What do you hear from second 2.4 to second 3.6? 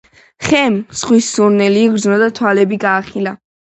თვალები გაახილა.